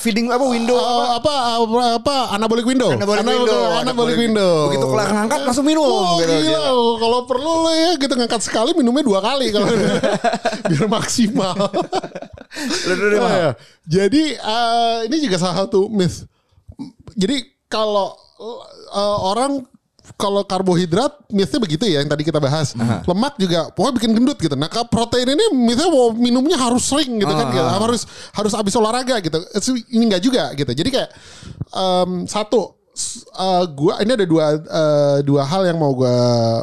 [0.00, 0.88] Feeding apa window apa?
[0.88, 2.90] Oh, apa apa apa anabolic window.
[2.94, 3.60] Anabolic window.
[3.76, 4.52] Anabolic window.
[4.72, 5.84] Begitu kelar ngangkat langsung minum.
[5.84, 6.76] Oh gitu, gila, gitu.
[7.02, 9.66] kalau perlu lo ya gitu ngangkat sekali minumnya dua kali kalau
[10.70, 11.56] biar maksimal.
[12.66, 13.50] Deh, Oh, ya.
[13.86, 16.26] Jadi eh, ini juga salah satu myth.
[17.16, 18.12] Jadi kalau
[18.92, 19.64] eh, orang
[20.14, 22.78] kalau karbohidrat mythnya begitu ya yang tadi kita bahas.
[23.04, 24.54] Lemak juga pokoknya bikin gendut gitu.
[24.54, 27.66] Nah, kalau protein ini mythnya mau minumnya harus sering gitu kan gitu.
[27.66, 29.38] Harus harus habis olahraga gitu.
[29.90, 30.70] Ini enggak juga gitu.
[30.70, 31.10] Jadi kayak
[31.74, 32.78] em, satu
[33.34, 36.14] eh, gua ini ada dua eh, dua hal yang mau gua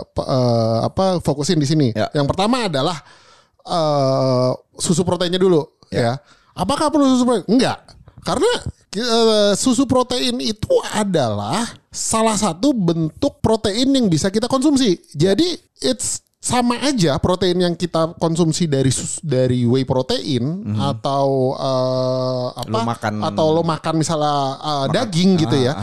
[0.01, 1.87] eh, apa fokusin di sini.
[1.91, 2.07] Ya.
[2.15, 2.95] Yang pertama adalah
[3.65, 6.17] eh, susu proteinnya dulu ya.
[6.53, 7.47] Apakah perlu susu protein?
[7.47, 7.79] Enggak.
[8.21, 8.51] Karena
[8.93, 14.95] eh, susu protein itu adalah salah satu bentuk protein yang bisa kita konsumsi.
[15.11, 15.47] Jadi
[15.81, 20.43] it's sama aja protein yang kita konsumsi dari sus- dari whey protein
[20.77, 25.73] atau eh, apa Lo makan- atau lo makan misalnya eh, daging gitu ya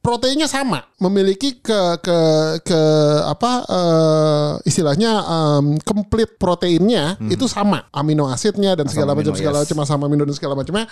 [0.00, 2.18] proteinnya sama, memiliki ke ke
[2.64, 2.80] ke
[3.28, 9.68] apa eh, istilahnya em, complete proteinnya itu sama, amino asidnya dan segala macam segala yes.
[9.68, 10.88] macam asam amino dan segala macamnya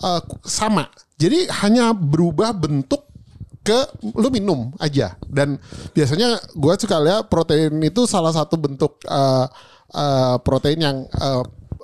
[0.00, 0.88] eh, sama.
[1.20, 3.08] Jadi hanya berubah bentuk
[3.68, 3.78] ke
[4.16, 5.60] lu minum aja dan
[5.92, 9.46] biasanya gue suka lihat protein itu salah satu bentuk eh,
[9.92, 11.42] eh, protein yang eh,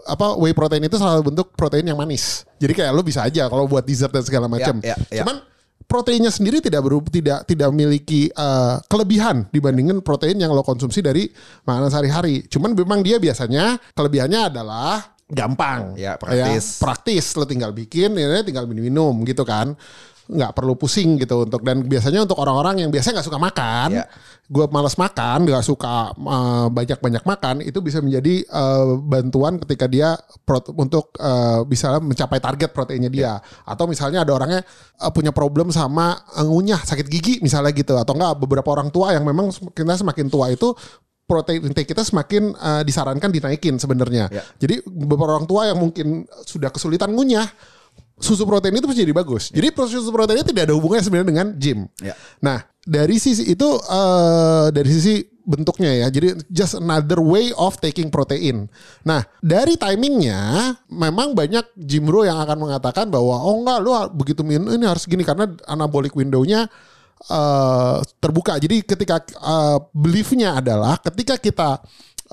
[0.09, 3.53] apa whey protein itu salah satu bentuk protein yang manis jadi kayak lu bisa aja
[3.53, 5.21] kalau buat dessert dan segala macam ya, ya.
[5.21, 5.45] cuman
[5.85, 11.29] proteinnya sendiri tidak beru, tidak tidak memiliki eh, kelebihan dibandingkan protein yang lo konsumsi dari
[11.65, 12.45] makanan sehari-hari.
[12.49, 15.97] Cuman memang dia biasanya kelebihannya adalah gampang.
[15.97, 16.79] Ya, praktis.
[16.81, 17.25] praktis.
[17.37, 19.77] Lo tinggal bikin ya tinggal minum gitu kan
[20.25, 24.05] nggak perlu pusing gitu untuk dan biasanya untuk orang-orang yang biasanya nggak suka makan Ya.
[24.49, 30.17] gue malas makan nggak suka uh, banyak-banyak makan itu bisa menjadi uh, bantuan ketika dia
[30.77, 33.33] untuk uh, bisa mencapai target proteinnya dia
[33.69, 34.61] atau misalnya ada orangnya
[35.01, 39.25] uh, punya problem sama ngunyah sakit gigi misalnya gitu atau enggak beberapa orang tua yang
[39.29, 40.73] memang kita semakin tua itu
[41.25, 44.29] protein intake kita semakin uh, disarankan dinaikin sebenarnya.
[44.29, 44.45] Ya.
[44.61, 47.49] Jadi beberapa orang tua yang mungkin sudah kesulitan ngunyah,
[48.19, 49.51] susu protein itu menjadi bagus.
[49.51, 51.79] Jadi susu proteinnya tidak ada hubungannya sebenarnya dengan gym.
[51.99, 52.15] Ya.
[52.39, 58.09] Nah dari sisi itu eh, dari sisi bentuknya ya, jadi just another way of taking
[58.09, 58.65] protein.
[59.05, 64.41] Nah dari timingnya, memang banyak gym bro yang akan mengatakan bahwa oh enggak lu begitu
[64.41, 66.71] minum ini harus gini karena anabolic window-nya
[67.29, 68.57] eh, terbuka.
[68.63, 71.83] Jadi ketika eh, beliefnya adalah ketika kita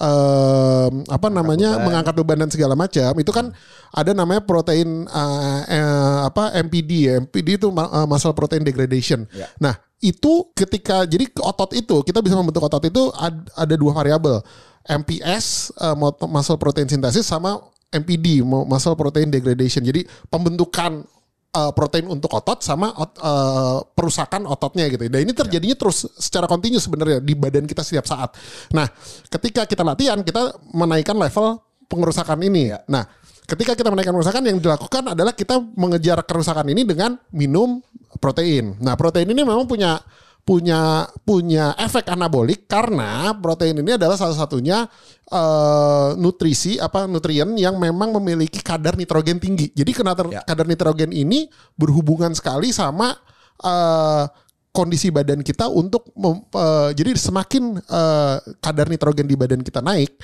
[0.02, 3.14] em, apa namanya mengangkat beban dan segala macam.
[3.22, 3.54] Itu kan
[3.94, 7.14] ada namanya protein eh, eh, apa MPD ya.
[7.22, 9.30] MPD itu eh, muscle protein degradation.
[9.62, 14.42] Nah itu ketika jadi otot itu kita bisa membentuk otot itu ad- ada dua variabel.
[14.82, 17.62] MPS eh, mot- muscle protein synthesis sama
[17.94, 19.86] MPD mu- muscle protein degradation.
[19.86, 21.06] Jadi pembentukan
[21.52, 25.04] eh, protein untuk otot sama ot- eh, perusakan ototnya gitu.
[25.08, 28.34] Dan ini terjadinya terus secara kontinu sebenarnya di badan kita setiap saat.
[28.72, 28.88] Nah,
[29.28, 31.60] ketika kita latihan kita menaikkan level
[31.92, 32.72] pengerusakan ini.
[32.88, 33.04] Nah,
[33.44, 37.84] ketika kita menaikkan kerusakan yang dilakukan adalah kita mengejar kerusakan ini dengan minum
[38.24, 38.80] protein.
[38.80, 40.00] Nah, protein ini memang punya
[40.42, 44.90] punya punya efek anabolik karena protein ini adalah salah satunya
[45.30, 49.70] eh, nutrisi apa nutrien yang memang memiliki kadar nitrogen tinggi.
[49.72, 51.46] Jadi kadar kadar nitrogen ini
[51.78, 53.14] berhubungan sekali sama
[53.62, 54.26] eh,
[54.72, 60.16] kondisi badan kita untuk mem- eh, jadi semakin eh, kadar nitrogen di badan kita naik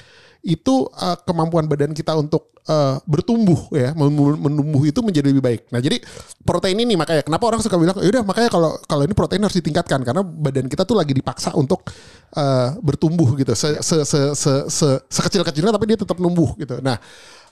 [0.48, 5.62] itu eh, kemampuan badan kita untuk eh, bertumbuh ya menumbuh, itu menjadi lebih baik.
[5.76, 6.00] Nah jadi
[6.48, 10.08] protein ini makanya kenapa orang suka bilang yaudah makanya kalau kalau ini protein harus ditingkatkan
[10.08, 11.84] karena badan kita tuh lagi dipaksa untuk
[12.32, 16.80] eh, bertumbuh gitu se, se, se, se, se, sekecil kecilnya tapi dia tetap numbuh gitu.
[16.80, 16.96] Nah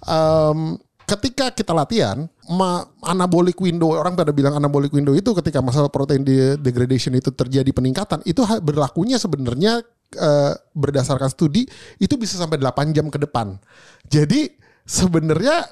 [0.07, 5.85] em, ketika kita latihan, ma- anabolic window orang pada bilang anabolic window itu ketika masalah
[5.85, 11.67] protein de- degradation itu terjadi peningkatan, itu berlakunya sebenarnya eh, berdasarkan studi
[11.99, 13.59] itu bisa sampai 8 jam ke depan.
[14.07, 14.49] Jadi
[14.87, 15.67] sebenarnya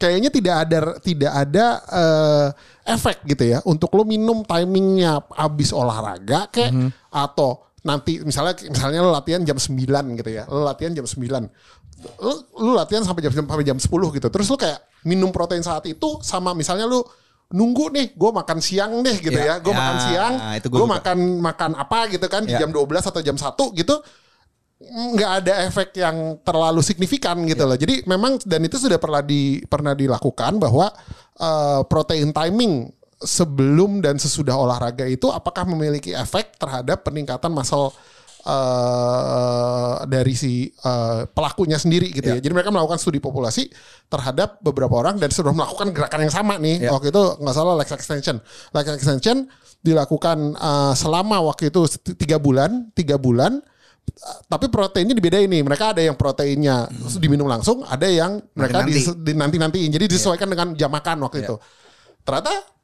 [0.00, 2.48] kayaknya tidak ada tidak ada eh,
[2.88, 6.72] efek gitu ya untuk lo minum timingnya habis olahraga kayak
[7.12, 9.76] atau nanti misalnya misalnya lo latihan jam 9
[10.18, 11.20] gitu ya lo latihan jam 9
[12.22, 14.28] lu, lu latihan sampai jam sampai jam 10 gitu.
[14.30, 17.02] Terus lu kayak minum protein saat itu sama misalnya lu
[17.48, 19.64] nunggu nih gue makan siang deh gitu Ya, ya.
[19.64, 20.32] Gue ya, makan siang,
[20.68, 22.60] gua gue makan makan apa gitu kan di Ya.
[22.60, 23.96] jam 12 atau jam 1 gitu
[24.78, 27.74] nggak ada efek yang terlalu signifikan gitu loh.
[27.74, 30.86] Jadi memang dan itu sudah pernah di pernah dilakukan bahwa
[31.34, 32.86] eh, protein timing
[33.18, 37.90] sebelum dan sesudah olahraga itu apakah memiliki efek terhadap peningkatan muscle
[38.48, 42.40] eh, dari si eh, pelakunya sendiri gitu ya.
[42.40, 43.68] Jadi mereka melakukan studi populasi
[44.08, 46.88] terhadap beberapa orang dan sudah melakukan gerakan yang sama nih.
[46.88, 46.90] Ya.
[46.96, 48.36] Waktu itu nggak salah leg extension.
[48.72, 49.36] Leg extension
[49.84, 51.84] dilakukan eh, selama waktu itu
[52.16, 53.60] tiga bulan, tiga bulan
[54.48, 55.62] tapi proteinnya dibedain nih.
[55.64, 56.88] Mereka ada yang proteinnya
[57.20, 58.84] diminum langsung, ada yang mereka
[59.36, 59.90] nanti nantiin.
[59.92, 61.56] Jadi disesuaikan dengan jam makan waktu itu.
[62.24, 62.77] Ternyata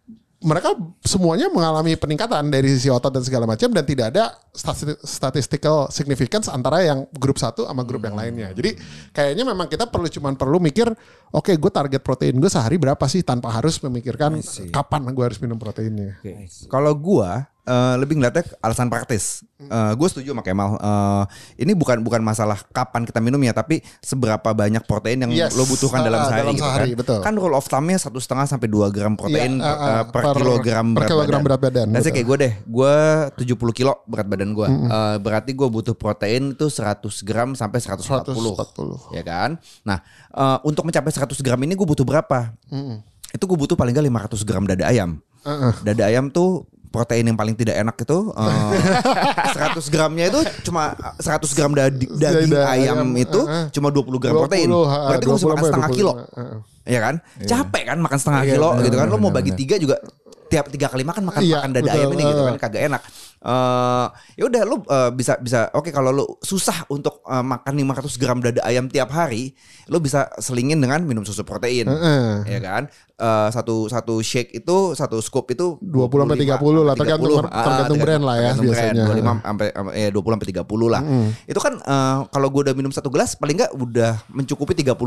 [0.45, 5.89] mereka semuanya mengalami peningkatan dari sisi otot dan segala macam dan tidak ada stati- statistical
[5.89, 8.53] significance antara yang grup satu sama grup yang lainnya.
[8.53, 8.77] Jadi
[9.11, 10.93] kayaknya memang kita perlu cuman perlu mikir,
[11.33, 14.37] oke gue target protein gue sehari berapa sih tanpa harus memikirkan
[14.69, 16.21] kapan gue harus minum proteinnya.
[16.69, 19.43] Kalau gua eh, lebih ngeliatnya alasan praktis.
[19.65, 20.77] gue setuju sama Kemal.
[20.77, 21.25] Eh,
[21.59, 25.57] ini bukan bukan masalah kapan kita minumnya, tapi seberapa banyak protein yang Yes.
[25.57, 26.41] lo butuhkan dalam Ah, sehari.
[26.43, 26.99] dalam gitu sehari, kan.
[27.01, 27.19] betul.
[27.25, 30.23] Kan rule of thumb-nya satu setengah sampai dua gram protein Iya, ah, ah, eh, per,
[30.23, 31.45] per- kilogram per berat kilogram badan.
[31.49, 32.13] berat badan, betul.
[32.13, 32.95] kayak gue deh, gue
[33.41, 34.69] 70 kilo berat badan gue.
[34.69, 38.53] Eh, berarti gue butuh protein itu 100 gram sampai 140.
[38.53, 39.01] 140.
[39.11, 39.57] Ya kan?
[39.81, 42.53] Nah, eh, untuk mencapai 100 gram ini gue butuh berapa?
[43.33, 45.25] Itu gue butuh paling gak 500 gram dada ayam.
[45.81, 48.71] Dada ayam tuh protein yang paling tidak enak itu eh,
[49.75, 53.67] 100 gramnya itu cuma 100 gram dadi- daging Dada ayam, ayam, itu eh, eh.
[53.69, 54.69] cuma 20 gram 20, protein.
[54.71, 56.13] ha, Berarti 20 makan setengah 25, kilo.
[56.15, 56.59] eh, eh.
[56.85, 57.15] Ya kan?
[57.41, 59.07] Capek kan makan setengah Iya, kilo benar, gitu kan.
[59.09, 59.97] Lo mau bagi tiga juga
[60.45, 63.03] tiap tiga kali makan makan Iya, makan dada betul, ayam ini gitu kan kagak enak.
[63.45, 68.17] Eh ya udah lu eh, bisa bisa oke kalau lu susah untuk eh, makan 500
[68.17, 69.53] gram dada ayam tiap hari,
[69.87, 71.85] lu bisa selingin dengan minum susu protein.
[71.85, 72.49] Heeh.
[72.49, 72.89] Ya kan?
[73.15, 77.63] Eh, satu satu shake itu satu scoop itu 20 sampai 30 lah, tergantung- 30.
[77.63, 79.05] tergantung brand lah ya biasanya.
[79.05, 81.03] brand, 25 sampai eh 20 sampai 30 lah.
[81.45, 85.05] Itu kan eh, kalau gue udah minum satu gelas paling nggak udah mencukupi 30%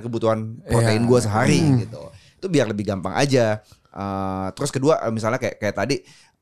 [0.00, 1.08] kebutuhan protein Iya.
[1.08, 1.98] gue sehari gitu.
[2.36, 3.58] Itu biar lebih gampang aja.
[3.90, 5.96] Eh, terus kedua misalnya kayak kayak tadi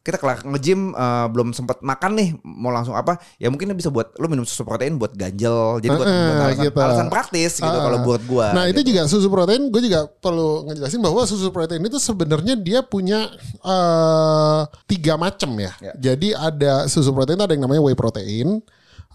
[0.04, 4.12] kita kelar nge-gym eh, belum sempat makan nih mau langsung apa ya mungkin bisa buat
[4.20, 6.78] lu minum susu protein buat ganjel jadi buat, Eh, buat alasan, gitu.
[6.84, 7.80] alasan praktis gitu Ah.
[7.80, 8.92] kalau buat gua Nah itu gitu.
[8.92, 13.32] juga susu protein, gue juga perlu ngejelasin bahwa susu protein itu sebenarnya dia punya
[13.64, 15.72] eh, tiga macam ya.
[15.80, 15.92] Ya.
[15.96, 18.60] Jadi ada susu protein itu ada yang namanya whey protein,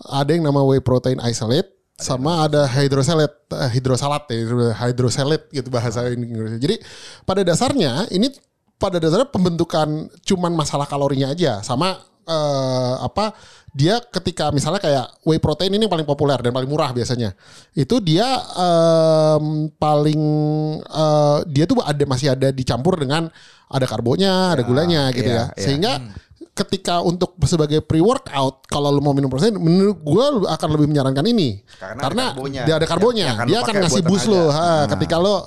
[0.09, 4.37] ada yang namanya whey protein isolate, sama ada hydrosalate, eh, hidrosalat ya,
[4.73, 6.57] hydrosalate gitu bahasa Inggrisnya.
[6.57, 6.75] Jadi
[7.23, 8.31] pada dasarnya ini
[8.79, 13.35] pada dasarnya pembentukan cuman masalah kalorinya aja, sama eh, apa
[13.69, 17.35] dia ketika misalnya kayak whey protein ini yang paling populer dan paling murah biasanya.
[17.75, 18.25] Itu dia
[18.57, 20.21] em, paling
[20.81, 23.29] eh, dia tuh ada masih ada dicampur dengan
[23.69, 25.45] ada karbonya ada gulanya gitu iya, ya.
[25.53, 25.61] iya.
[25.61, 25.91] sehingga
[26.59, 31.23] ketika untuk sebagai pre workout kalau lu mau minum protein menurut gue akan lebih menyarankan
[31.23, 31.63] ini.
[31.79, 32.61] Karena karena, ada karbonya.
[32.67, 33.17] dia ada karbonya.
[33.19, 34.85] Yang- yang akan dia akan ngasih boost lo ha, Nah.
[34.91, 35.39] ketika lo um,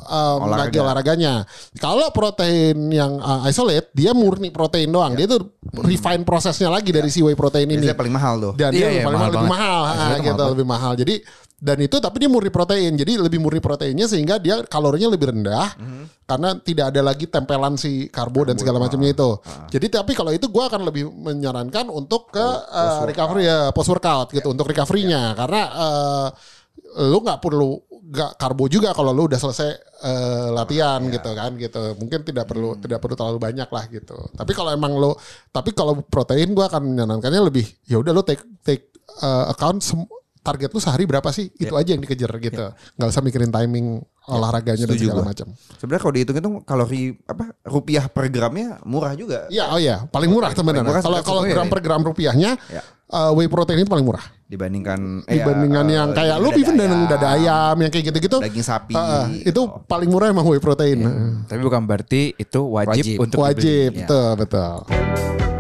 [0.49, 0.57] Olahraga.
[0.65, 1.35] lagi olahraganya.
[1.77, 5.13] Kalau protein yang uh, isolate dia murni protein doang.
[5.13, 7.85] Dia tuh refine prosesnya lagi dari si whey protein ini.
[7.85, 8.53] Biasanya paling mahal tuh.
[8.57, 10.93] dan Iya, dia iya, paling mahal mahal, lebih mahal, ha, gitu mahal lebih mahal.
[10.97, 11.15] Jadi
[11.63, 12.99] dan itu tapi dia murni protein.
[12.99, 15.79] Jadi lebih murni proteinnya sehingga dia kalorinya lebih rendah
[16.27, 19.31] karena tidak ada lagi tempelan si karbo, dan segala macamnya itu.
[19.71, 24.35] Jadi tapi kalau itu gua akan lebih menyarankan untuk ke uh, recovery ya post workout
[24.35, 25.39] gitu untuk recovery-nya.
[25.39, 26.29] Karena uh,
[27.07, 29.71] lu nggak perlu nggak karbo juga kalau lu udah selesai
[30.03, 31.95] uh, latihan gitu kan gitu.
[31.95, 34.19] Mungkin tidak perlu tidak perlu terlalu banyak lah gitu.
[34.35, 35.15] Tapi kalau emang lo
[35.55, 38.91] tapi kalau protein gua akan menyarankannya lebih ya udah lo take take
[39.23, 40.11] uh, account sem-
[40.43, 44.87] target lu sehari berapa sih itu aja yang dikejar gitu nggak usah mikirin timing olahraganya
[44.87, 45.31] dan setuju segala gua.
[45.31, 45.47] macam
[45.79, 49.51] Sebenarnya kalau dihitung-hitung kalori apa rupiah per gramnya murah juga.
[49.51, 50.87] Iya, oh iya, paling murah sebenarnya.
[50.87, 52.83] murah Kalau kalau gram per gram rupiahnya, Ya.
[53.11, 54.23] uh, whey protein itu paling murah.
[54.47, 58.39] dibandingkan eh, Dibandingkan eh, yang kayak lu even ayam, dada ayam yang kayak gitu-gitu.
[58.39, 58.95] daging sapi.
[58.95, 59.59] uh, itu
[59.91, 61.03] paling murah emang whey protein.
[61.51, 63.17] Tapi bukan berarti itu wajib, Wajib.
[63.19, 64.07] untuk Wajib, dibeli.
[64.07, 64.07] Ya.
[64.07, 65.52] betul betul.